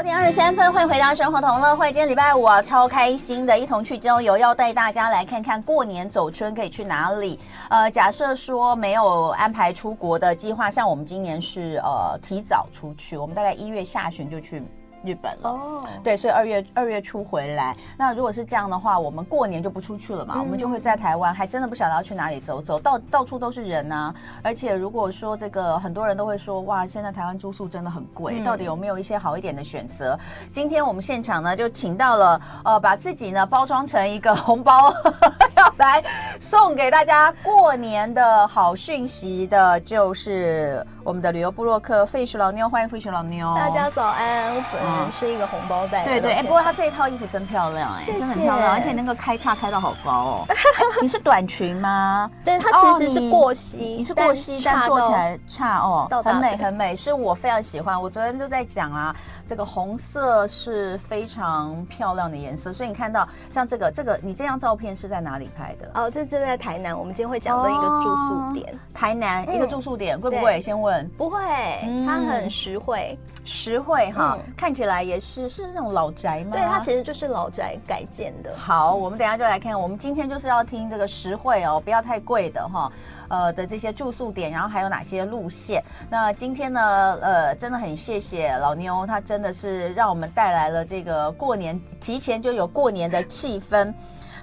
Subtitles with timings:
[0.00, 1.88] 九点二十三分，欢迎回到生活同乐会。
[1.88, 7.38] 今天礼拜五啊，超开心的，一同去郊游，要带大家来看看过年走春可以去哪里。
[7.68, 14.62] 呃，假设说没有安排出国的计划，像我们今年是呃提早出去，我们大概一月下旬就去。
[15.04, 17.76] 日本了哦，对，所以二月二月初回来。
[17.96, 24.14] 那如果是这样的话，我们过年就不出去了嘛，嗯、我们就会在台湾，还真的不晓得要去哪里走走，到到处都是人呐、啊。
[24.42, 30.18] 而且如果说这个很多人都会说，哇，现在台湾住宿真的很贵，嗯、到底有没有一些好一点的选择？
[30.52, 34.92] 今天我们现场呢就请到了，呃，把自己呢包装成一个红包，
[35.56, 36.02] 要来
[36.38, 44.89] 送给大家过年的好讯息的，就是我们的旅游部落客 Fish 老妞，欢迎 Fish 老妞，大家早安。
[45.10, 50.46] 是一个红包袋，对对，哎，不过他这一套衣服真漂亮，哎，真的很漂亮，而且那个开叉开到好高哦。
[51.02, 52.30] 你是短裙吗？
[52.44, 58.00] 对，它其实是过膝，你是过膝，但做起来叉哦，很美很美，是我非常喜欢。
[58.00, 59.14] 我昨天就在讲啊，
[59.46, 65.90] 这个红色是非常漂亮的颜色，所以你看到像这个这个，你这张照片是在哪里拍的？
[65.94, 68.74] 哦，这是在台南，我们今天会讲的一个住宿点。
[68.92, 70.60] 台南一个住宿点贵不贵？
[70.60, 71.08] 先问。
[71.16, 71.38] 不会，
[72.06, 76.50] 它很实惠，实惠哈，看起来也是是那种老宅吗？
[76.52, 78.56] 对，它其实就是老宅改建的。
[78.56, 79.78] 好，我们等一下就来看。
[79.78, 82.90] 我们今天就是要听这个实惠哦，不要太贵的哈。
[83.28, 85.80] 呃的这些住宿点，然后还有哪些路线？
[86.10, 93.94] 那今天呢，呃，真的很谢谢老妞，她真的是让我们带来了这个过年提前就有过年的气氛。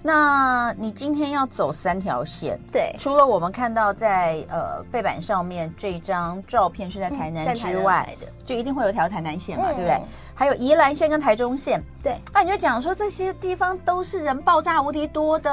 [0.02, 10.02] 那你今天要走三条线，对，除了我们看到在呃背板上面这张照片是在台南之外，嗯、就一定会有条台南线嘛，嗯、对不对？
[10.34, 12.18] 还有宜兰线跟台中线，对。
[12.34, 15.50] 那、啊、你就讲说这些地方都是人爆炸无敌多的。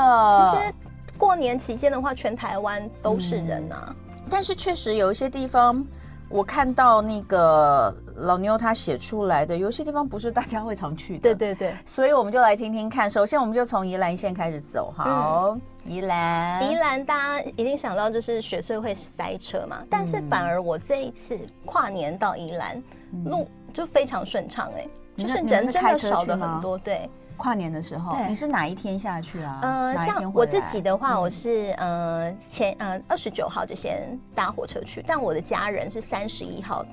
[0.52, 0.74] 其实
[1.16, 3.88] 过年期间的话，全台湾都是人啊。
[3.88, 5.84] 嗯、但是确实有一些地方。
[6.28, 11.20] 我看到那个老妞她写出来的，有些地方不是大家会常去的。
[11.20, 13.08] 对对对，所以我们就来听听看。
[13.08, 14.92] 首先，我们就从宜兰县开始走。
[14.96, 26.76] 好，嗯、宜兰，宜兰大家一定想到就是雪穗会塞车嘛，但是反而我这一次跨年到宜兰，嗯、路就非常顺畅哎，就是人真的少了很多。
[26.78, 27.08] 对。
[27.36, 29.58] 跨年的时候，你是哪一天下去啊？
[29.62, 36.84] 呃，像我自己的话，我是呃前呃二十九号就先搭火车去，但我的家人是三十一号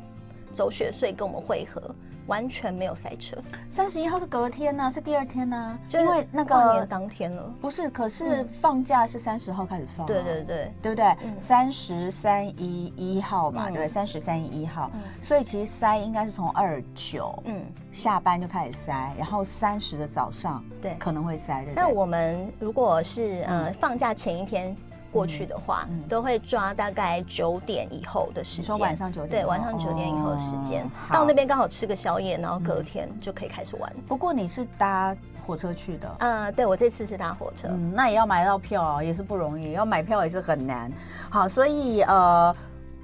[0.54, 1.82] 走雪隧跟我们会合。
[2.28, 3.36] 完全没有塞车。
[3.68, 5.80] 三十一号是隔天呢、啊，是第二天呢、啊？
[5.92, 7.44] 因为那个过年当天了。
[7.60, 10.08] 不是，可是放假是三十号开始放、啊。
[10.08, 11.18] 对对对，对不对？
[11.38, 14.90] 三十三一一号嘛，嗯、对，三十三一一号。
[14.94, 21.72] 嗯、所以其实塞应该是从二九，嗯，下班就开始塞，然后三十的早上，对，可能会塞的。
[21.76, 24.74] 那我们如果是呃放假前一天。
[25.12, 28.66] 过去的话，都会抓大概九点以后的时间。
[28.66, 33.94] 说晚上九点，对，晚上九点以后的时间，哦、到那边刚好吃个宵夜，然后隔天就可以开始玩。
[34.08, 36.16] 不过你是搭火车去的？
[36.20, 40.92] 嗯，对，我这次是搭火车，嗯，那也要买到票哦，也是不容易，要买票也是很难。
[41.30, 42.56] 好，所以呃。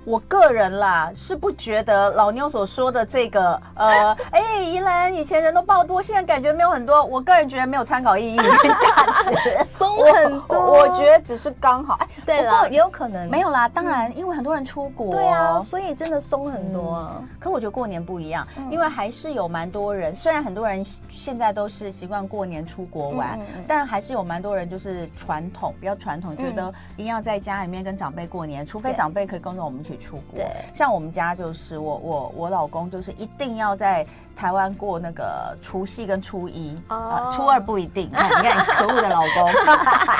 [0.07, 7.03] 我个人啦是不觉得老妞所说的这个呃， 哎、欸，宜兰以前人都爆多，现在感觉没有很多。
[7.03, 10.77] 我个人觉得没有参考意义跟价值，松很多我。
[10.77, 11.95] 我觉得只是刚好。
[11.95, 13.67] 哎，对了，也有可能没有啦。
[13.67, 17.27] 当然，因为很多人出国，对啊，所以真的松很多、啊嗯。
[17.37, 23.37] 可我觉得过年不一样，因为还是有蛮多人，虽然很多人现在都是习惯过年出国玩，
[23.67, 29.96] 但还是有蛮多人就是传统比较传统，觉得一定要在家里面跟长辈过年，除非长辈可以跟着我们一起。
[29.97, 30.39] 出国，
[30.73, 38.09] 像我们家就是我我我老公就是一定要在台湾过那个除夕跟初一，啊，初二不一定。
[38.09, 39.51] 你看，你看，可恶的老公，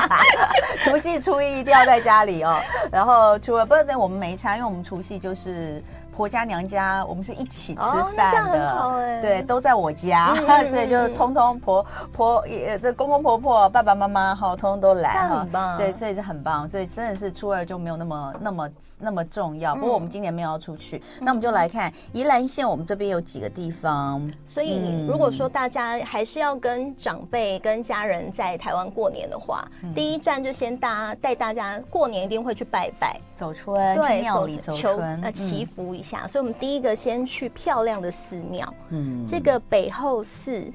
[0.81, 2.59] 除夕初一一定要在家里哦，
[2.91, 5.81] 然后初二不是我们没差，因为我们除夕就是。
[6.17, 7.81] 婆家娘家，我们是一起吃
[8.15, 19.75] 饭的，哦、对，都在我家，嗯、 所以就通通婆婆也这公公婆婆、爸爸妈妈哈，通通都来棒，对，所以是很棒，所以真的是初二就没有那么那么那么重要。
[19.75, 24.27] 不过我们今年没有要出去，嗯、那我们就来看宜兰县，我们这边有几个地方。
[24.47, 36.27] 所以如果说大家还是要跟长辈、跟家人在台湾过年的话，嗯、第一站就先搭带大家过年一定会去拜拜、走春，对，去庙里走春，呃，祈福一下。
[36.27, 38.73] 所以，我们第一个先去漂亮的寺庙。
[38.89, 40.65] 嗯，这个北后寺，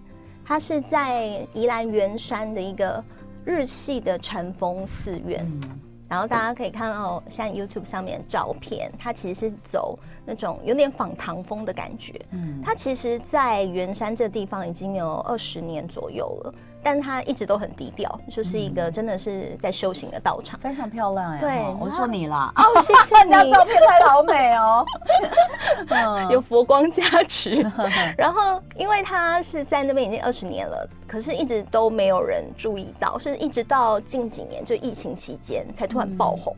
[0.45, 3.05] 它是在宜兰圆山的一个
[3.45, 5.45] 日系的禅风寺院。
[5.47, 12.15] 嗯，然后大家可以看到，像 YouTube 上面的照片，它其实是走那种有点仿唐风的感觉。
[12.31, 16.55] 嗯，它其实，在圆山这地方已经有二十年左右了。
[16.83, 21.39] 但它一直都很低调，就是一个真的是在修行的道场，非常漂亮哎。
[21.41, 24.87] 对，我说你啦，哦，谢谢 你，那照片拍的好美哦，
[26.31, 27.65] 有佛光加持。
[28.19, 36.55] 然后，因为他是在那边已经二十年了，可是一直都没有人注意到，是一直到近几年就疫情期间才突然爆红。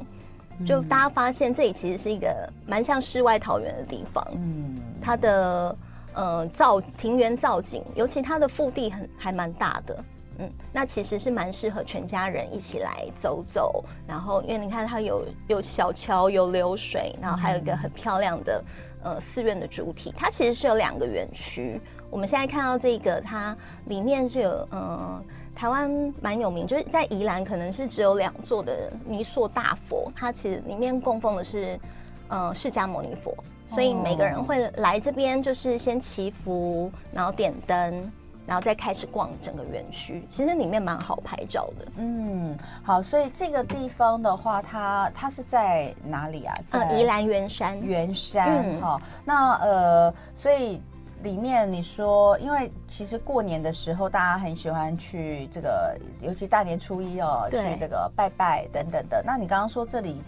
[0.65, 5.77] 就大家发现这里其实是一个蛮像世外桃源的地方，嗯，它的
[6.15, 9.99] 呃造庭园造景，尤其它的腹地很还蛮大的，
[10.39, 13.85] 嗯，那其实是蛮适合全家人一起来走走。
[14.07, 18.65] 然后因为你看它有有小桥有流水，然后还有一个很漂亮的
[19.03, 21.81] 呃寺院的主体，它其实是有两个园区。
[22.11, 24.81] 我们现在看到这个，它里面是有嗯。
[24.81, 25.89] 呃台湾
[26.21, 31.79] 蛮有名，就是在宜兰，可能是只有两座的泥塑大佛，它其实里面供奉的是，
[32.27, 33.33] 呃，释迦牟尼佛，
[33.71, 38.13] 所以每个人会来这边，就是先祈福，然后点灯，
[38.47, 40.27] 然后再开始逛整个园区。
[40.31, 41.87] 其实里面蛮好拍照的。
[41.97, 46.55] 嗯，好，所以这个地方的话，它它是在哪里啊？
[46.67, 47.79] 在宜兰圆山。
[47.81, 50.81] 圆山，好、嗯，那呃，所以。
[51.23, 59.23] 里面你说，因为其实过年的时候，大家很喜欢去这个，尤其大年初一哦，去这个拜拜等等的。
[59.25, 60.23] 那你刚刚说这里。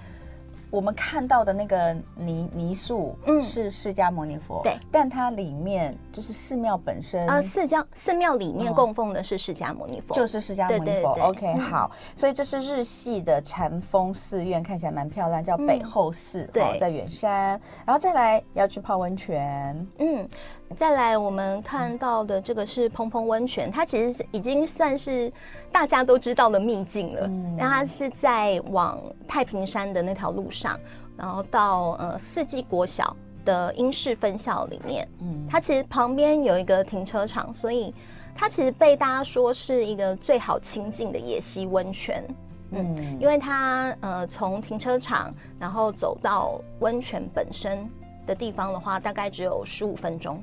[0.71, 11.17] 我们看到的那个泥泥塑，嗯，是释迦牟尼佛，对，但它里面就是寺庙本身啊，释迦寺庙里面供奉的是释迦牟尼佛，就是释迦牟尼佛。
[11.23, 20.29] OK，好，所以这是日系的禅风寺院，看起来蛮漂亮，叫北后寺，对，在远山，然后再来要去泡温泉，嗯，
[20.77, 25.33] 再来我们看到的这个是蓬蓬温泉，它其实是已经算是
[25.71, 30.57] 大家都知道的秘境了，那它是在往太平山的那条路上。
[30.57, 30.81] 上，
[31.19, 33.15] 然后到呃四季国小
[33.45, 37.93] 的英式分校里面，嗯，它其实旁边有一个停车场，所以
[38.35, 42.25] 它其实被大家说是一个最好亲近的野溪温泉，
[42.71, 47.87] 嗯，嗯，因为它呃从停车场然后走到温泉本身
[48.27, 50.43] 的地方的话，大概只有十五分钟，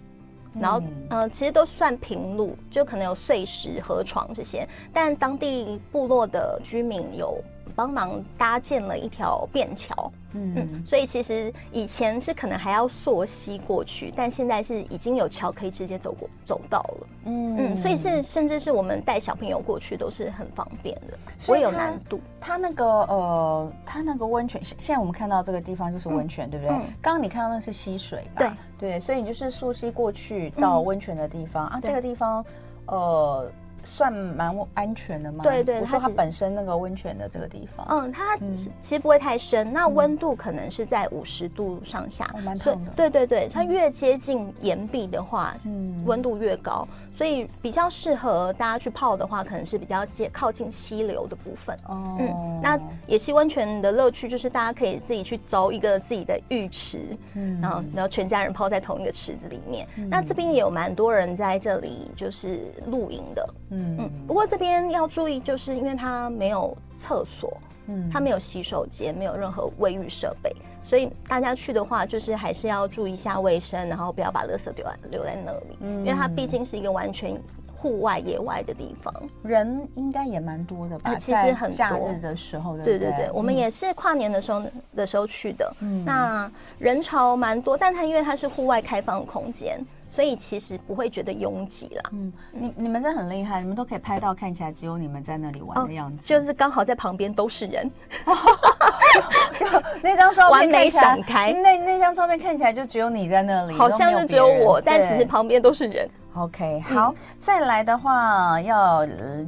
[0.59, 7.37] 然后呃其实都算平路，就可能有碎石、河床这些，但当地部落的居民有。
[7.75, 22.19] 帮忙搭建了一条便桥，嗯，嗯，所以其实以前是可能还要溯溪过去，但现在是已经有桥可以直接走过走到了，嗯嗯，所以是甚至是我们带小朋友过去都是很方便的，所以有难度。
[22.39, 26.75] 它那个呃，它那个温泉，现现在我们看到这个地方就是温泉，嗯、对不对？
[26.75, 28.55] 嗯、刚刚你看到那是溪水吧？
[28.77, 32.45] 对对，所以你就是溯溪过去到温泉的地方、嗯、啊，这个地方
[32.87, 33.51] 呃。
[33.83, 35.43] 算蛮安全的吗？
[35.43, 38.37] 对对，我说它本身那个温泉的这个地方，嗯，它
[38.79, 42.91] 其实不会太深，那温度可能是在五十度上下，蛮烫的。
[42.95, 46.87] 对对对，它越接近岩壁的话，嗯，温度越高。
[47.13, 51.77] 所以比较适合大家去泡的话，可能是比较接靠近溪流的部分。
[51.87, 59.87] 哦，嗯，那野溪温泉的乐趣就是大家可以自己去凿一个自己的浴池，嗯，然后然后全家人泡在同一个池子里面。
[59.95, 63.53] 嗯，那这边也有蛮多人在这里就是露营的。
[63.69, 67.55] 嗯嗯，不过这边要注意，就是因为它没有厕所，
[67.87, 70.51] 嗯，它没有洗手间，没有任何卫浴设备。
[70.85, 77.39] 所以大家去的话，就是还是要注意一下卫生，然后不要把垃圾丢在留在那里，嗯，因为它毕竟是一个完全
[77.75, 79.13] 户外野外的地方，
[79.43, 81.11] 人应该也蛮多的吧？
[81.11, 81.75] 呃，其实很多。
[81.75, 84.61] 假日的时候，对对对，我们也是跨年的时候
[84.95, 89.79] 的时候去的，嗯，那人潮蛮多，但它因为它是户外开放的空间。
[90.09, 92.03] 所以其实不会觉得拥挤啦。
[92.11, 97.89] 嗯，你你们真的很厉害，你们都可以拍到看起来只有你们在那里玩的样子，哦、就是刚好在旁边都是人，
[99.59, 106.09] 就，就那张照片完美闪开，那那张照片看起来就只有你在那里，好像是只有我，但其实旁边都是人。
[106.35, 109.05] OK，好，嗯、再来的话要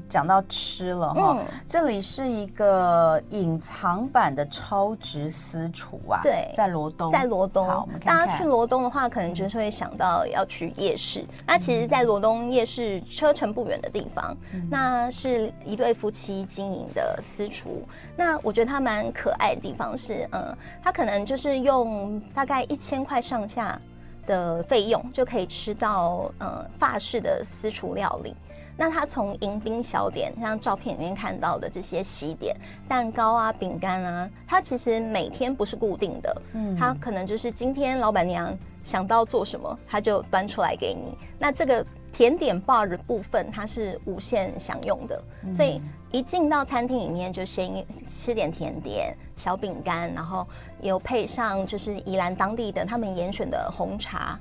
[0.07, 11.21] 讲到吃了哈，嗯、这里是一个隐藏版的超值私厨啊，对，在罗东，在罗东，好，我们看看，大家去罗东的话，可能就是会想到要去夜市。
[11.21, 17.83] 嗯、那其实，在罗东夜市车程不远的地方，嗯、那是一对夫妻经营的私厨。
[18.15, 23.79] 那我觉得它蛮可爱的地方是，嗯，它可能就是用大概一千块上下。
[24.25, 28.36] 的费用就可以吃到呃法式的私厨料理。
[28.77, 32.53] 那它从迎宾小点，像照片里面看到的这些喜点、
[32.89, 38.53] 蛋糕啊、饼干啊，它其实每天不是固定的，嗯，它可能就是今天老板娘
[38.84, 41.17] 想到做什么，他就端出来给你。
[41.39, 45.22] 那这个甜点 bar 的部分，它是无限享用的，
[45.53, 45.81] 所以
[46.12, 50.48] 一进到餐厅里面就先吃点甜点、小饼干，然后
[50.79, 54.39] 有配上就是宜兰当地的他们严选的红茶。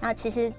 [0.00, 0.52] 那其实。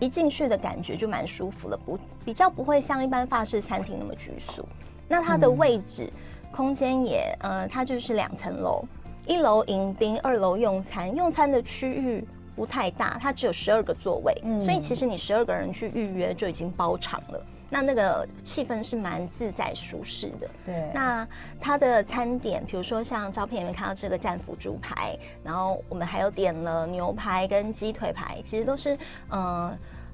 [0.00, 4.64] 一进去的感觉就蛮舒服了，不比较不会像一般法式餐厅那么拘束。
[5.08, 8.84] 那它的位置、嗯、空间也，呃，它就是两层楼，
[9.26, 11.12] 一楼迎宾，二楼用餐。
[11.16, 12.24] 用餐的区域
[12.58, 17.40] 不太大，它只有十二个座位，嗯、所以其实你十二个人去预约就已经包场了。
[17.70, 20.50] 那那个气氛是蛮自在舒适的。
[20.64, 20.90] 对。
[20.92, 21.24] 那
[21.60, 28.98] 它的餐点，比如说像照片里面看到这个战斧猪排，然后我们还有点了牛排跟鸡腿排，其实都是
[29.28, 29.72] 呃，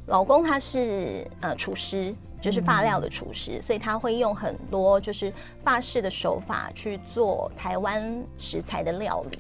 [0.09, 5.33] 老公他是呃厨师，就是发料的厨师，嗯、所以他会用很多就是
[5.63, 9.39] 法式的手法去做台湾食材的料理。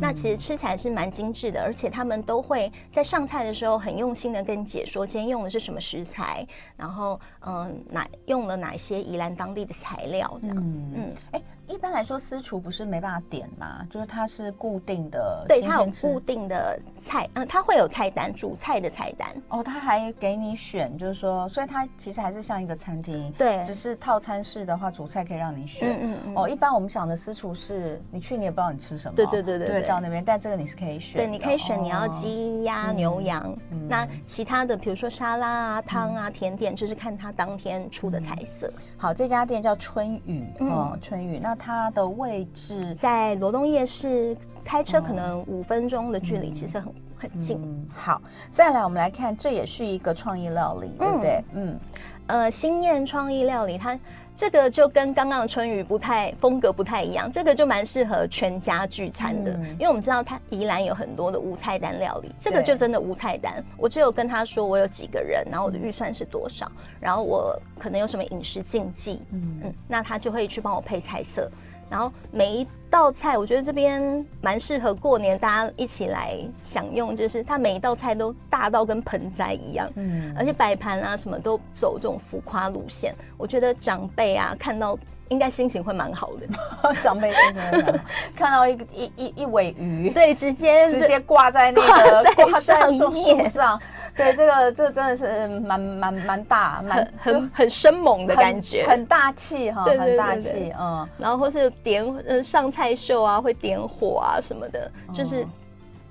[0.00, 10.92] 那其实吃起来是蛮精致的，而且他们都会在上菜的时候很用心的跟你解说今天用的是什么食材，然后嗯，哪用了哪些宜兰当地的材料这样，嗯。
[10.94, 11.42] 嗯，哎。
[11.68, 13.86] 一般来说，私厨不是没办法点吗？
[13.88, 19.28] 就是它是固定的，对，它有固定的菜，嗯，它会有菜单，主菜的菜单。
[19.48, 25.90] 哦，它还给你选，就是说，所以它其实还是像一个餐厅，对，只是套餐式的话，主菜可以让你选。
[25.90, 26.34] 嗯嗯，嗯。
[26.36, 33.54] 哦，一般我们想的私厨是，你去你也不知道你吃什么，对对对对，对，到那边，但这个你是可以选，对，你可以选你要鸡鸭牛羊。
[33.88, 38.70] 那其他的，比如说沙拉啊、汤啊、甜点，就是看它当天出的菜色。
[38.96, 47.86] 好，这家店叫春雨，哦，春雨，那它的位置在罗东夜市，开车可能五分钟的距离，其实很、嗯、很近、嗯。
[47.94, 48.20] 好，
[48.50, 51.44] 再来我们来看，这也是一个创意料理，对不对？
[51.54, 51.78] 嗯，
[52.26, 53.98] 呃，新燕创意料理，它
[54.36, 63.64] 这个就跟刚刚的春雨不太风格不太一样，这个就蛮适合全家聚餐的，嗯、因为我们知道它宜兰有很多的无菜单料理，这个就真的无菜单。
[63.76, 71.50] 我只有跟他说我有几个人，然后我的预算是多少，然后我可能有什么饮食禁忌，嗯嗯，那他就会去帮我配菜色。
[71.90, 84.98] 然后每一道菜，我觉得这边蛮适合过年大家一起来享用，就是它每一道菜都大到跟盆栽一样，嗯，而且摆盘啊什么都走这种浮夸路线，我觉得长辈啊看到
[85.28, 86.46] 应该心情会蛮好的。
[87.00, 88.04] 长辈心情会蛮好，
[88.36, 93.80] 看到一个一一一尾鱼，对，直接直接挂在那个挂在树上。
[94.16, 101.08] 对，这个这个、真的是蛮蛮蛮大，蛮很很生猛的感觉，很大气哈，很大气，嗯。
[101.18, 105.46] 然后或是点呃上菜秀啊，会点火啊什么的，就是。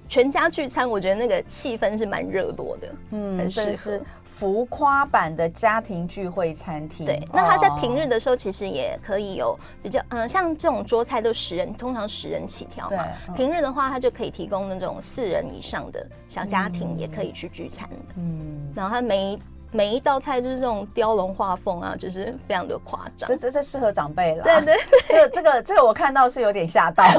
[0.10, 7.06] 全家聚餐，我觉得那个气氛是蛮热络的，嗯，很适合浮夸版的家庭聚会餐厅。
[7.06, 13.04] 对，那他在平日的时候其实也可以有比较，嗯，像这种桌菜都十人，通常十人起跳嘛。
[13.28, 17.96] 对，平日的话，他就可以提供那种四人以上的小家庭也可以去聚餐的。
[18.18, 19.40] 嗯，然后他每
[19.74, 23.28] 每一道菜就是这种雕龙画凤啊，就是非常的夸张。
[23.28, 24.44] 这这这适合长辈了。
[24.44, 24.78] 对对，
[25.08, 27.04] 这个这个这个我看到是有点吓到。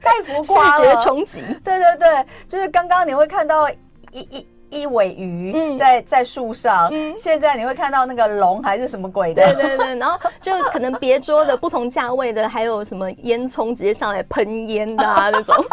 [0.00, 1.42] 太浮夸了，视觉冲击。
[1.62, 9.54] 对对对，就是刚刚你会看到一一一尾鱼在在树上，嗯、现在你会看到那个龙还是什么鬼的？
[9.54, 15.54] 对对对，然后就可能别桌的不同价位的，还有什么烟囱直接上来喷烟的啊那种。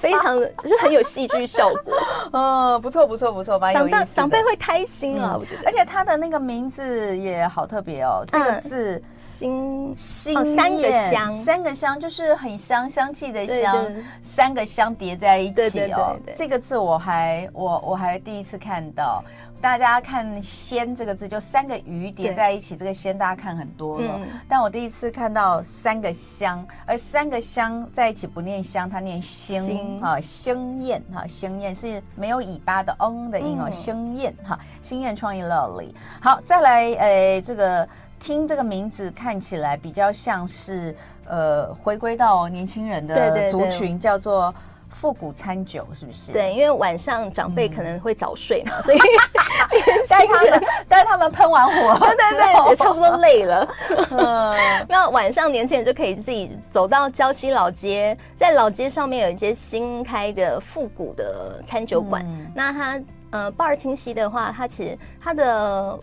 [0.00, 1.94] 非常的就是很有戏剧效果，
[2.32, 4.04] 嗯，不错不错不错，蛮有意思的。
[4.06, 5.62] 长辈会开心啊，我觉得。
[5.64, 13.86] 而且他的那个名字也好特别哦，这个字“心心”三个香，三个香就是很香，香气的香，
[14.20, 16.16] 三个香叠在一起哦。
[16.34, 19.22] 这个字我还我我还第一次看到。
[19.60, 24.20] 大家看“鲜”这个字，就三个鱼叠在一起，这个“鲜”大家看很多了。
[24.46, 35.94] 但我第一次看到三个香，而三个香在一起不念香，它念兴哈，兴宴哈，星燕是没有尾巴的“嗯”的音哦，星燕哈，兴宴创意料理。
[36.20, 37.88] 好，再来，诶，这个
[38.20, 40.94] 听这个名字看起来比较像是
[41.24, 44.54] 呃，回归到年轻人的族群，叫做。
[44.94, 46.32] 复古餐酒是不是？
[46.32, 48.98] 对，因为晚上长辈可能会早睡嘛，嗯、所以
[50.08, 53.68] 带他们带他们喷完火， 对对对，也差不多累了。
[54.10, 54.56] 嗯，
[54.88, 62.24] 那晚上年轻人就可以自己走到礁溪老街，在老街上面有一些新开的复古的餐酒馆。
[62.24, 65.98] 嗯、那它呃，巴尔清溪的话，它其实它的。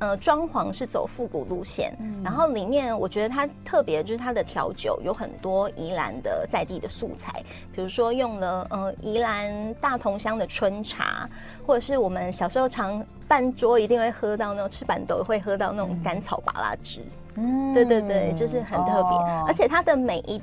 [0.00, 11.28] 呃，装潢是走复古路线，嗯、然后里面我觉得它特别就是它的调酒有很多宜兰的在地的素材，比如说用了呃宜兰大同乡的春茶，
[11.66, 17.00] 或者是我们小时候常办桌一定会喝到那种吃板豆会喝到那种甘草巴拉汁，
[17.36, 20.42] 嗯，对对对，就是很特别，哦、而且它的每一。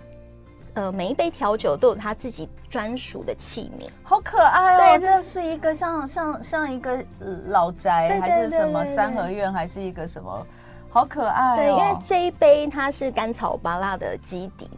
[0.74, 5.00] 呃，每一杯调酒都有它自己专属的器皿，好可爱哦！
[5.00, 7.04] 对，这是一个像像像一个
[7.48, 10.48] 老宅，还是什么三合院，还是一个什么？
[10.90, 11.56] 好可爱哦！
[11.58, 14.70] 对，因为这一杯它是甘草巴拉的基底，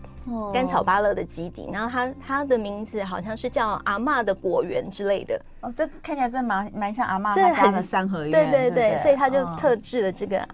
[0.52, 5.40] 甘草芭乐的基底，然后它它的名字好像是叫阿嬷的果园之类的。
[5.62, 8.32] 哦，这看起来真的蛮蛮像阿嬷他家的三合院。
[8.32, 10.48] 对对对，对对，所以他就特制了这个。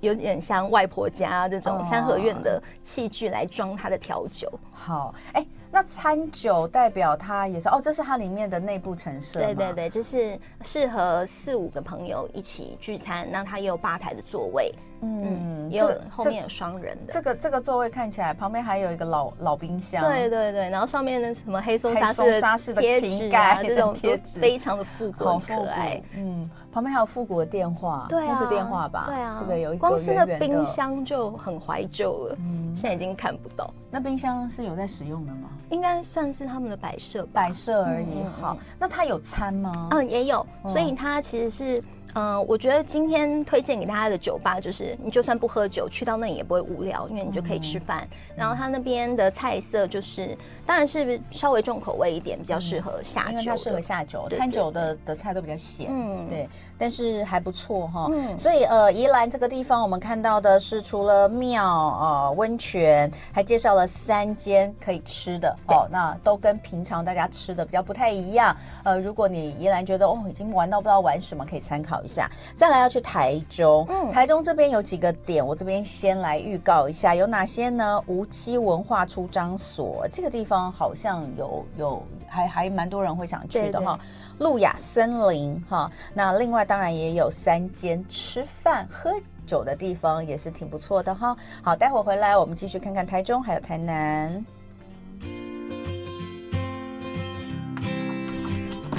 [0.00, 4.50] 有点像外婆家这种三合院的器具来装它的调酒。
[4.72, 9.40] 好，哎、欸，那餐酒代表它也是哦，这是它里面的内部陈设。
[9.40, 14.72] 对对对，就是适合四五个朋友一起聚餐，那它也有吧台的座位。
[15.02, 17.12] 嗯，也有后面有双人的。
[17.12, 20.04] 这个这个座位看起来旁边还有一个老老冰箱。
[20.04, 26.02] 对对对，然后上面的什么黑松沙士的贴纸啊，这种 贴纸非常的复古好可爱。
[26.16, 26.48] 嗯。
[26.72, 29.06] 旁边还有复古的电话，对啊，那是电话吧？
[29.06, 29.62] 对啊，对不对？
[29.62, 33.72] 有一光是那冰箱就很怀旧了，嗯，现在已经看不到。
[33.90, 35.48] 那冰箱是有在使用的吗？
[35.70, 38.22] 应该算是他们的摆设，摆设而已。
[38.38, 39.88] 好，那它有餐吗？
[39.92, 41.82] 嗯，也有，所以它其实是。
[42.18, 48.06] 嗯，我觉得今天推荐给大家的酒吧，就是你就算不喝酒，去到那里也不会无聊，因为你就可以吃饭。
[48.30, 50.36] 嗯、然后他那边的菜色就是，
[50.66, 54.28] 当然是稍微重口味一点，比较适合下酒，因为它适合下酒。
[54.30, 58.08] 餐酒的的菜都比较咸，嗯，对，但是还不错哈。
[58.12, 68.56] 嗯，所以呃，宜兰这个地方，我们看到的是除了庙啊、温、呃、泉，还介绍了三间可以吃的哦，那都跟平常大家吃的比较不太一样。
[68.84, 71.96] 呃，如果你宜兰觉得哦，已经玩到不知道玩什么，可以参考。
[72.02, 73.84] 一下，再来要去台中。
[73.88, 78.00] 嗯，台中这边有几个点，我这边先来预告一下，有哪些呢？
[78.06, 83.98] 梧栖文化出张所这个地方好像有有还还蛮多人会想去的哈。
[84.38, 89.12] 路亚森林哈，那另外当然也有三间吃饭喝
[89.46, 91.36] 酒的地方，也是挺不错的哈。
[91.62, 94.44] 好，待会回来我们继续看看台中还有台南。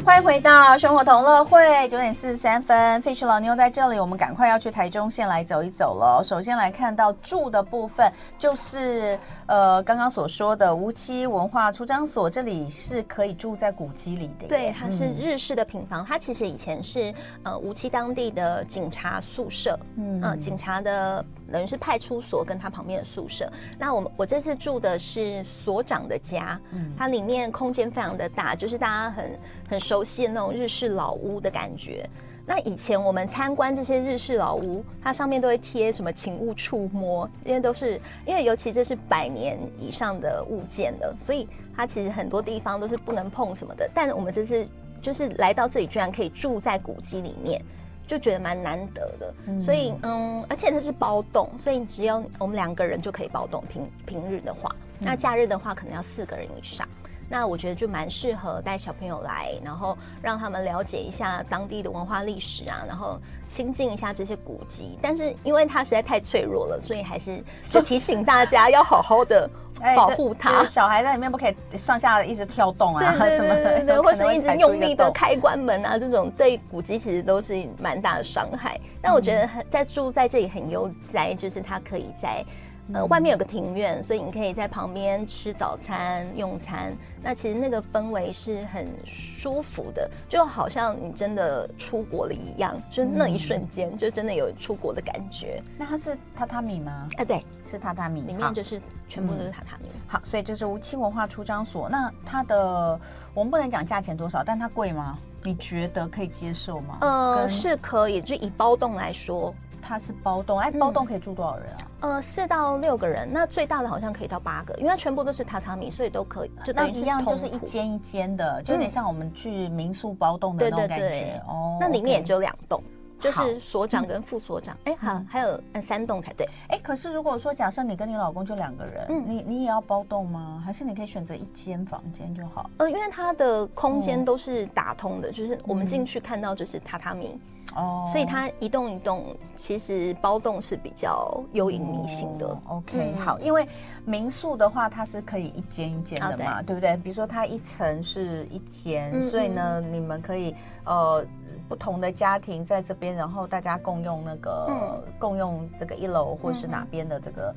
[0.07, 6.23] 欢迎回到生活同乐会，九点四十三分，Fish 老妞在这里，我们赶快要去台中县来走一走了。
[6.23, 14.47] 首先来看到住的部分，就是呃刚刚所说的梧栖文化出张所，这里是可以住在古迹里的。
[14.47, 21.23] 对，它是日式的平房，嗯、它其实以前是呃梧栖当地的警察宿舍，嗯、呃，警察的。
[21.51, 23.51] 等于是派出所跟他旁边的宿舍。
[23.77, 29.39] 那我们我这次住的是所长的家，嗯，它里面空间非常的大，就是大家很
[29.69, 32.09] 很熟悉的那种日式老屋的感觉。
[32.49, 41.45] 那以前我们参观这些日式老屋，它上面都会贴什么“请勿触摸”，因为都是因为尤其这是百年以上的物件了，所以
[41.75, 43.89] 它其实很多地方都是不能碰什么的。
[43.93, 44.65] 但我们这次
[45.01, 47.61] 就是来到这里，居然可以住在古迹里面。
[48.07, 53.63] 就觉得蛮难得的，嗯、所以嗯，而且它是包栋，所以只有我们两个人就可以包栋。
[53.67, 56.87] 平平日的话，嗯、那假日的话可能要四个人以上。
[57.29, 64.97] 那我觉得就蛮适合带小朋友来，然后让他们了解一下当地的文化历史啊，然后亲近一下这些古迹。
[65.01, 69.49] 但是因为它实在太脆弱了，所以还是就提醒大家要好好的
[69.95, 70.63] 保护它。
[70.63, 78.79] 小孩在里面不可以上下一直跳动啊， 什么对对，或是一直用力的开关门啊，这种对古迹其实都是蛮大的伤害。
[79.01, 82.43] 但我觉得在住在这里很悠哉，就是它可以在。
[82.93, 86.93] 呃，外面有个庭院，所以你可以在旁边吃早餐、用餐。
[87.21, 95.61] 那其实那个氛围是很舒服的，就好像你真的出国了一样，就那一瞬间就真的有出国的感觉。
[95.77, 96.91] 那它是榻榻米吗？
[96.91, 99.89] 啊、呃，对，是榻榻米，里面就是全部都是榻榻米。
[100.07, 101.89] 好，所以这是无期文化出张所。
[101.89, 102.99] 那它的
[103.33, 105.17] 我们不能讲价钱多少，但它贵吗？
[105.43, 106.97] 你觉得可以接受吗？
[107.01, 109.53] 呃，跟是可以，就以包栋来说。
[109.81, 111.77] 它是包栋，哎，包栋可以住多少人啊？
[111.99, 116.51] 呃，四到六个人，那最大的好像可以到八个，因为它全部都是榻榻米，所以都可以。
[116.65, 121.41] 就等一样，就是一间一间的，就有点像我们去民宿包栋的那种感觉。
[121.47, 122.81] 哦，那里面也只有两栋，
[123.19, 124.77] 就是所长跟副所长。
[124.85, 126.47] 哎，好，还有嗯三栋才对。
[126.69, 130.61] 哎，可是如果说假设你跟你老公就两个人，嗯你你也要包栋吗？
[130.65, 132.69] 还是你可以选择一间房间就好？
[132.77, 137.39] 呃，因为它的空间都是打通的，就是我们进去看到就是榻榻米。
[137.75, 142.47] 哦，oh, 所以它一栋一栋，其实包栋是比较有隐秘性的。
[142.65, 143.67] Oh, OK，、嗯、好，因为
[144.05, 146.97] 民宿的话，它是可以一间一间的嘛，oh, 对，对不对？
[147.03, 151.23] 比如说它一层是一间，嗯、所以呢，你们可以呃
[151.67, 157.53] 不同的家庭在这边，然后大家共用那个、嗯、共用这个一楼或是哪边的这个。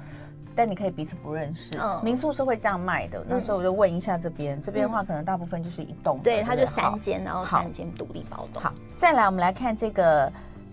[0.52, 3.24] 但你可以彼此不认识，民宿是会这样卖的。
[3.26, 8.60] 那时候我就问一下这边，这边的话可能大部分就是一栋，对，它就三间，然后三间独立包栋。
[8.60, 10.30] 好，再来我们来看这个，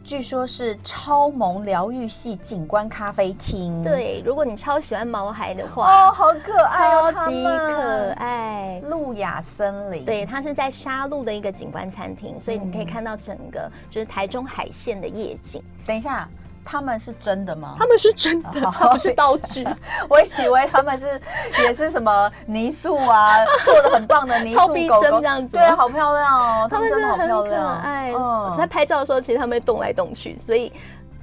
[0.08, 3.84] 据说是超萌疗愈系景观咖啡厅。
[3.84, 8.80] 对，如果你超喜欢毛孩的话，哦，好可爱，超级可爱。
[8.86, 15.62] 路亚森林，对，它是在沙鹿的一个景观餐厅，所以你可以看到整个就是台中海线的夜景。
[15.86, 16.26] 等一下。
[16.70, 17.76] 他们是真的吗？
[17.80, 19.66] 他们是真的，他不是道具。
[20.10, 21.20] 我以为他们是
[21.64, 25.56] 也是什么泥塑啊， 做的很棒的泥塑狗狗这样子。
[25.56, 28.12] 对，好漂亮哦，他们真的好漂亮，爱。
[28.14, 30.74] 嗯，在拍照的时候，其实他们会动来动去，所以。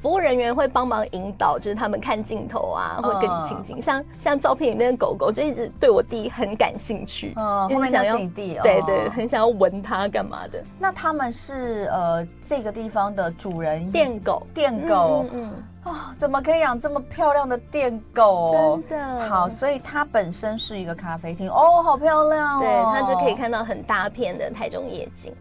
[0.05, 3.81] 服务人员会帮忙引导，就是他们看镜头啊，会跟你亲近。
[3.81, 10.63] 像像照片里面的狗狗，就一直对我弟很感兴趣，嗯，因为想要你弟，对对，很想要闻它干嘛的。
[10.79, 15.51] 那他们是呃这个地方的主人，电狗，电狗，嗯
[15.85, 18.83] 哦，怎么可以养这么漂亮的电狗？
[18.87, 19.21] 真的。
[19.21, 21.49] 好，所以它本身是一个咖啡厅。
[21.49, 25.35] 哦，好漂亮哦，对，它就可以看到很大片的台中夜景，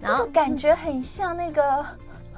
[0.00, 1.84] 然后感觉很像那个。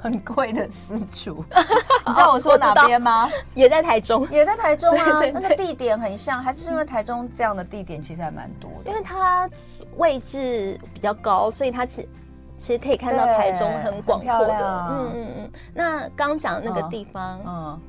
[0.05, 1.43] 很贵的私厨，
[2.05, 3.27] 你知道我说哪边吗？
[3.55, 5.19] 也在台中，也在台中啊。
[5.33, 8.91] 那个地点很像，还是因为台中这样的地点其实还蛮多的。
[8.91, 9.49] 因为它
[9.97, 12.07] 位置比较高，所以它其
[12.59, 14.87] 其实可以看到台中很广阔的。
[14.91, 15.51] 嗯嗯嗯。
[15.73, 17.81] 那刚讲的那个地方，嗯，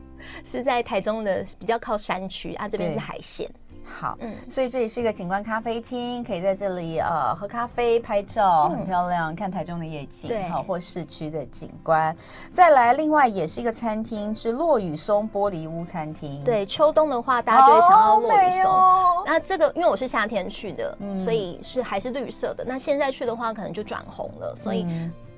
[0.42, 3.50] 是在台中的比较靠山区啊，这边是海线。
[3.86, 12.14] 好，嗯，所以这里是一个景观咖啡厅，可以在这里呃喝咖啡、拍照，很漂亮，看台中的夜景，对，好，或市区的景观。
[12.50, 16.42] 再来，另外也是一个餐厅，是落雨松玻璃屋餐厅。
[16.44, 18.72] 对，秋冬的话，大家就会想要落雨松。
[18.72, 22.64] 哦、那这个，因为我是夏天去的，嗯、所以是还是绿色的。
[22.66, 24.86] 那现在去的话，可能就转红了，所以。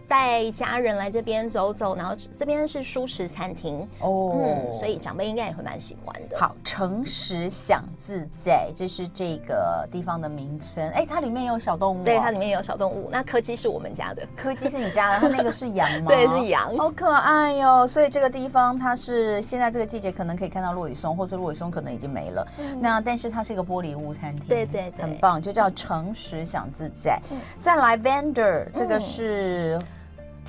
[0.08, 6.38] 嗯带家人来这边走走，然后这边是舒食餐厅哦，嗯，所以长辈应该也会蛮喜欢的。
[6.38, 10.88] 好，诚实享自在，这是这个地方的名称。
[10.92, 13.10] 哎，它里面有小动物，对，它里面有小动物。
[13.12, 16.08] 那柯基是我们家的，柯基是你家的，它那个是羊吗？
[16.10, 17.86] 对，是羊，好可爱哟。
[17.86, 22.48] 所以这个地方它是现在这个季节可能可以看到落羽松，或者落羽松可能已经没了。
[22.58, 27.20] 嗯、那但是它是一个玻璃屋餐厅，对对对，很棒，就叫诚实享自在。
[27.30, 29.78] 嗯、再来，vendor，这个是。
[29.82, 29.97] 嗯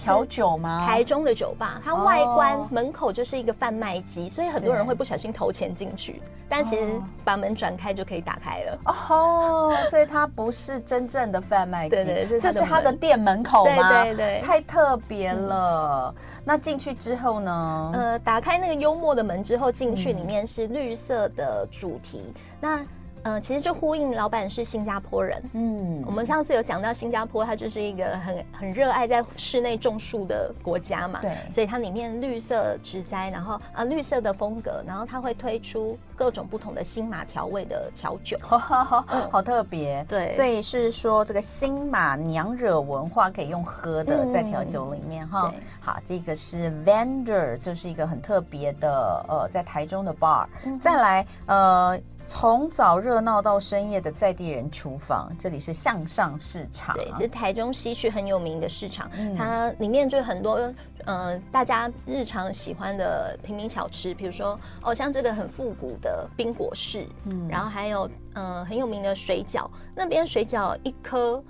[0.01, 0.85] 调酒吗？
[0.87, 8.79] 台中的酒吧，它外观门口就是一个贩卖机，oh, 所以很多人会不小心投钱进去，但其实把门转开就可以打开了。
[8.85, 14.03] 哦，oh, 所以它不是真正的贩卖机，对对对，这是它的店门口吗？
[14.03, 16.13] 对对对，太特别了。
[16.15, 17.91] 嗯、那进去之后呢？
[17.93, 22.23] 呃，打开那个幽默的门之后，进去里面是绿色的主题。
[22.25, 22.87] 嗯、那嗯、
[23.23, 25.43] 呃，其实就呼应老板是新加坡人。
[25.53, 31.19] 嗯，我们上次有讲到新加坡，它就是一个很很热爱在室内种树的国家嘛。
[31.21, 40.05] 对，所以它里面绿色植栽，然后啊、呃、绿色的风格，然后它会推出各种不同的新马调味的调酒， 好特别。
[40.07, 45.49] 对，所以是说这个新马娘惹文化可以用喝的，在调酒里面哈。
[45.49, 50.45] 对好，这个是 Vendor，就是一个很特别的呃，在台中的 bar。
[50.65, 51.99] 嗯、再来呃。
[52.29, 56.95] 从早热闹到深夜的在地人厨房，这里是向上市场。
[56.95, 71.43] 对，这是台中西区很有名的市场，嗯、它里面就很多嗯、呃，大家日常喜欢的平民小吃，比如说哦，像这个很复古的冰果室，嗯，然后还有嗯、呃、很有名的水饺，那边水饺一颗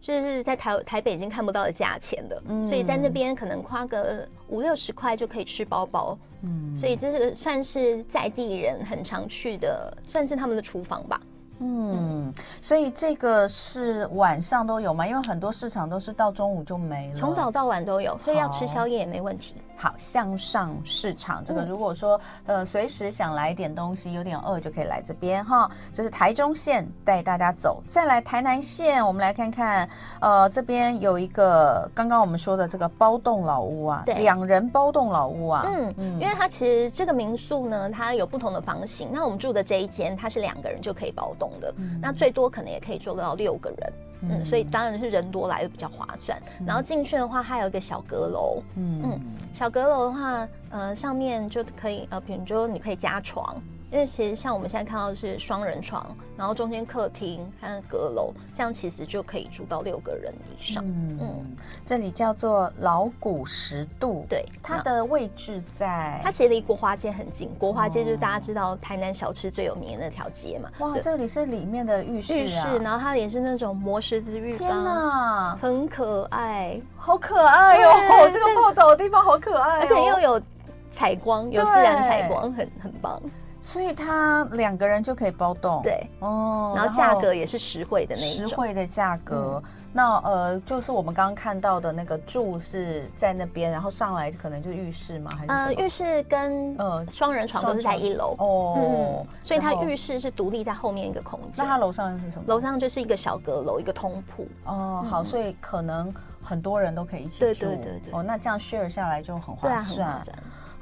[0.00, 6.18] 就是在台台北已经看不到的价钱了，嗯、所以在那边可能花个五六十块就可以吃饱饱。
[6.42, 11.20] 嗯，所以这是算是在地人很常去的，算是他们的厨房吧。
[11.58, 15.06] 嗯，所以这个是晚上都有吗？
[15.06, 19.54] 因为很多市场都是到中午就没了，从早到晚都有，所以要吃宵夜也没问题。
[19.76, 25.70] 好，向上市场这个，如果说、嗯、呃随时想来点东西，有点饿就可以来这边哈。
[25.92, 29.88] 这是台中线带大家走，再来台南线，我们来看看，
[30.20, 43.92] 呃这边有一个刚刚我们说的这个包栋老屋啊，对，两人包栋老屋啊，嗯嗯，因为它其实这个民宿呢，它有不同的房型，那我们住的这一间它是两个人就可以包栋的，嗯、那最多可能也可以做到六个人。
[44.22, 46.40] 嗯，所以当然是人多来会比较划算。
[46.60, 48.62] 嗯、然后进去的话，还有一个小阁楼。
[48.76, 49.20] 嗯嗯，
[49.54, 53.56] 小阁楼的话，呃，上面就可以呃，比如说你可以加床。
[53.90, 56.04] 因为其实像我们现在看到的是双人床，
[56.36, 60.84] 然后中间客厅还有阁楼，这样其实就可以住到六个人以上。
[60.84, 67.48] 嗯，嗯这里叫做老古十渡，对，它的位置在它其实离国华街很近。
[67.58, 70.68] 国华街就是大家知道台南小吃最有名的那条街嘛。
[70.80, 78.28] 哇，对这里是里面的浴室啊，浴室，然后它也是那种磨石子浴缸，天哪，很可爱，好可爱哦！
[78.32, 80.42] 这个泡澡的地方好可爱，哦，而且又有
[80.90, 83.22] 采光，有自然采光，很很棒。
[83.66, 89.60] 所以他两个人就可以包栋，对哦，然后价格也是实惠的那种，实惠的价格。
[89.64, 95.32] 嗯、那呃，就是我们刚刚看到的那个住是在那边，然后上来可能就浴室吗？
[95.36, 101.54] 还是呃，浴室跟呃双人床都是在一楼哦，嗯，所以它浴室是独立在后面一个空间。
[101.56, 102.44] 那它楼上是什么？
[102.46, 105.04] 楼上就是一个小阁楼，一个通铺哦。
[105.04, 108.12] 好，所以可能很多人都可以一起住，对对对对。
[108.12, 110.24] 哦，那这样 share 下来就很划算。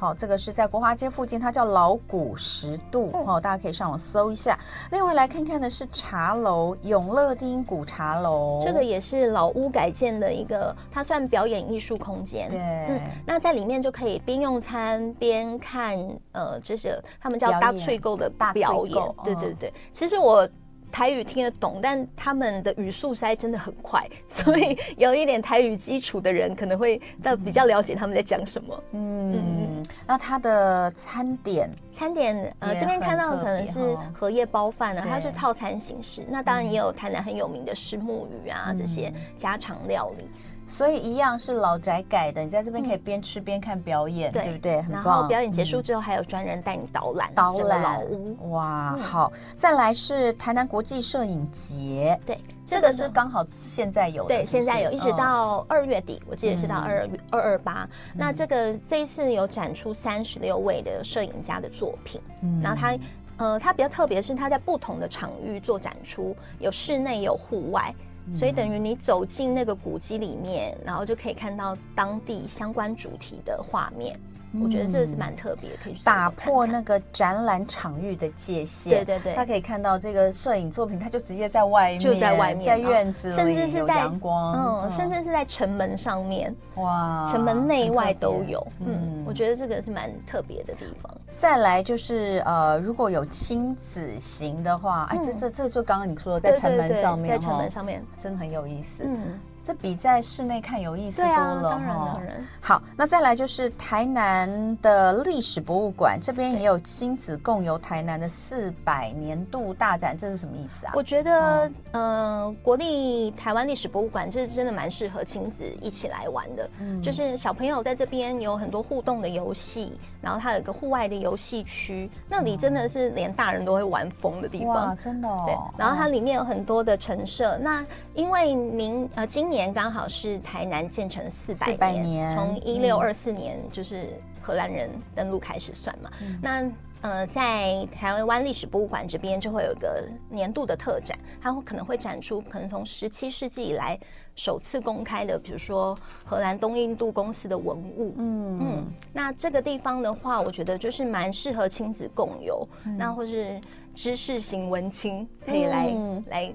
[0.04, 4.58] 好，这个是在国华街附近，它叫老古十度，哦，大家可以上网搜一下。
[4.90, 12.50] 另外来看看的是茶楼永乐町古茶楼，这个也是老屋改建的一个，它算表演艺术空间。
[12.50, 15.98] 对，嗯，那在里面就可以边用餐边看，
[16.32, 19.02] 呃，这是他们叫大翠购的表演。
[19.24, 20.46] 对对对，其实我。
[20.94, 28.84] 台语听得懂，但他们的语速塞真的很快，所以有一点台语基础的人可能会到比较了解他们在讲什么。
[28.92, 33.80] 嗯，嗯，那它的餐点，餐点呃这边看到的可能是
[34.12, 36.22] 荷叶包饭啊，它是套餐形式。
[36.28, 40.28] 那当然也有台南很有名的石木鱼啊，这些家常料理。
[40.66, 44.84] 所以一样是老宅改的，你在这边可以边吃边看表演，对不对？
[44.90, 48.50] 然后表演结束之后，还有专人带你导览导览老屋。
[48.50, 49.32] 哇，好！
[49.56, 57.88] 再来是台南国际摄影节，对，这个是刚好现在有，对，现在有，一直到二月底，我记得是到二月二二八。
[58.14, 62.20] 那这个这一次有展出三十六位的摄影家的作品，
[62.62, 62.98] 然后他
[63.36, 67.94] 呃，它比较特别是它在不同的场域做展出，有室内有户外。
[68.32, 74.18] 所以等于你走进那个古迹里面，然后就可以看到当地相关主题的画面。
[74.62, 79.04] 我觉得这是蛮特别，可以打破那个展览场域的界限。
[79.04, 88.64] 对对对，他可以看到这个摄影作品，他就直接在外面，就在外面，在院子里，甚至是在阳光，嗯，甚至是在城门上面，哇，城门内外都有。
[88.86, 91.12] 嗯，我觉得这个是蛮特别的地方。
[91.36, 99.04] 再来就是呃，如果有亲子型的话，哎，这这这就刚刚你说的，在城门上面，在城门上面，真的很有意思。
[99.04, 99.40] 嗯。
[99.64, 101.34] 这比在室内看有意思多了。
[101.34, 102.36] 啊、当然当然。
[102.60, 110.92] 好，那再来就是台南的历史博物馆，这边也有亲子共游台南的四百年度大展，这是什么意思啊？
[110.94, 116.70] 我觉得，嗯、呃，国立台湾历史博物馆这是真的蛮适合亲子一起来玩的。
[116.80, 124.88] 嗯，就是小朋友在这边有很多互动的游戏，然后它有一个户外的游戏区，那里真的是连大人都会玩疯的地方。
[124.88, 125.44] 哇，真的哦。
[125.46, 127.56] 对，然后它里面有很多的陈设。
[127.58, 129.53] 那因为明呃今年。
[129.54, 134.08] 年刚好是台南建成四百年，从一六二四年就是
[134.42, 136.10] 荷兰人登陆开始算嘛。
[136.20, 143.98] 嗯、那呃，在台湾历史博物馆这边就会有一个年度的特展，它会可能会展出可能从十七世纪以来
[144.34, 148.14] 首次公开的，比如说荷兰东印度公司的文物。
[148.18, 153.60] 嗯嗯，那这个地方的话，我觉得就是蛮适合亲子共游，嗯、那或是
[153.94, 156.52] 知识型文青可以来、嗯、来。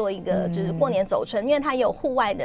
[0.00, 2.44] 做一个就是过年走春，嗯、因为它有户外的，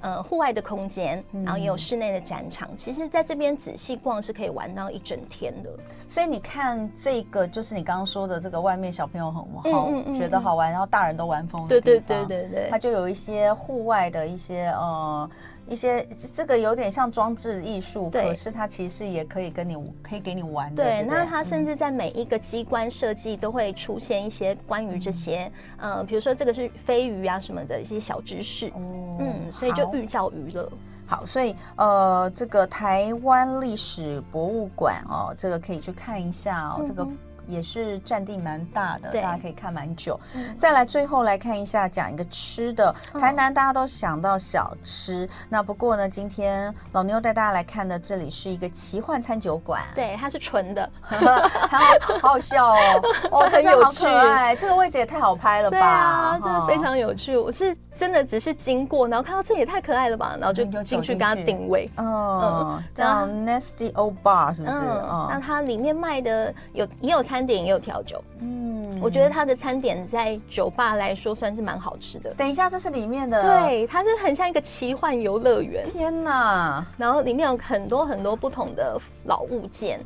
[0.00, 2.68] 呃，户外的空间，然后也有室内的展场。
[2.72, 5.70] 嗯、其实，在这边仔细逛是可以玩到一整天的。
[6.08, 9.40] 所以你看，这个就是你刚刚说的这个外面小朋友很
[9.72, 11.68] 好，嗯嗯嗯、觉得好玩，然后大人都玩疯。
[11.68, 15.30] 对对对对对，它就有一些户外的一些呃。
[15.68, 20.82] 一些这个有点像装置艺术，可是它其实也可以跟你可以给你玩的。
[20.82, 28.68] 对，对对，那它甚至在每一个机关设计都会出现一些关于这些，嗯、呃，比如说这个是飞鱼啊什么的一些小知识。
[28.68, 30.70] 哦、嗯，所以就寓教于乐。
[31.06, 37.06] 好，所以呃，这个台湾历史博物馆哦，这个可以去看一下哦，嗯、这个。
[37.48, 40.18] 也是占地蛮大的，大家可以看蛮久。
[40.34, 42.94] 嗯、再来，最后来看一下，讲一个吃的。
[43.18, 49.82] 台南大家都想到小吃，嗯、那不过呢，今天老妞带大家来看的，这里是一个奇幻餐酒馆。
[49.94, 55.78] 对，它是纯的，很 好，好好笑哦， 哦，很有趣，哎，这个位置也太好拍了吧？
[55.78, 57.36] 对啊，真的非常有趣。
[57.36, 57.76] 我是。
[57.98, 61.90] 真的只是经过，然后看到这也太可爱了吧，然后就进去跟他定位。
[61.96, 64.78] 嗯，叫 Nasty Old Bar 是不是？
[64.78, 68.22] 嗯，那它里面卖的有也有餐点，也有调酒。
[68.40, 72.32] 嗯，我觉得它的餐点在酒吧来说算是蛮好吃的。
[72.34, 75.82] 等一下，这是里面的，对，它是很像一个奇幻游乐园。
[75.84, 76.86] 天哪！
[76.96, 79.98] 然后里面有很多很多不同的老物件。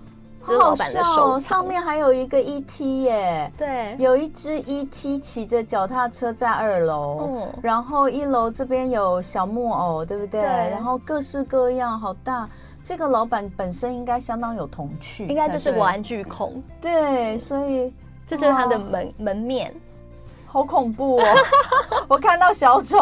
[0.42, 1.40] 好好笑哦！
[1.40, 3.02] 上面还有一个 E.T.
[3.04, 5.18] 耶，对，有一只 E.T.
[5.18, 10.40] 骑着脚踏车在二楼，嗯，然后一楼这边有小木偶，对不对？
[10.42, 12.48] 对，然后各式各样，好大。
[12.84, 17.94] 这个老板本身应该相当有童趣，应该就是玩具控，对，所以
[18.26, 19.72] 这就是他的门门面。
[20.52, 21.24] 好恐怖哦！
[22.06, 22.98] 我看到小丑，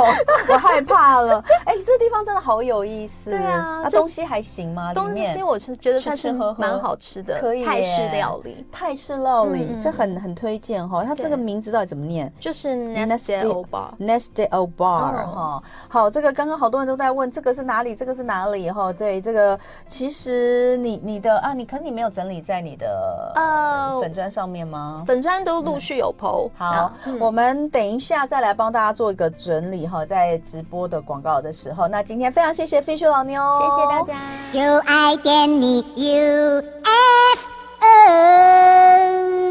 [0.49, 1.43] 我害怕了。
[1.67, 3.31] 哎，这地方真的好有意思。
[3.33, 4.95] 对啊，那东西还行吗？
[4.95, 8.65] 东西我是觉得算是蛮好吃的，可以泰式料理。
[8.71, 11.03] 泰式料理，这很很推荐哈。
[11.03, 12.33] 它这个名字到底怎么念？
[12.39, 13.91] 就是 Nasty Old Bar。
[13.99, 15.61] Nasty Old Bar 哈。
[15.89, 17.97] 好，这个刚刚好多人都在问，这个是哪里？
[17.97, 18.71] 这个是哪里？
[18.71, 19.59] 哈，对，这个
[19.89, 25.03] 其实你你的啊，你可能你没有整理在你的呃粉砖上面吗？
[25.05, 26.49] 粉砖都陆续有 PO。
[26.57, 27.40] 好，我们。
[27.41, 31.89] 我们等一下再来帮大家做一个整理哈，在直播的广告的时候。
[31.89, 34.15] 那今天非常谢谢飞秀老妞，谢谢大家，
[34.51, 37.49] 就爱点你，U F
[37.81, 39.50] O。